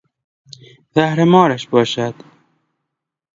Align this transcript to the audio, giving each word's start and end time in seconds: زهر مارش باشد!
زهر 0.95 1.23
مارش 1.23 1.67
باشد! 1.67 2.13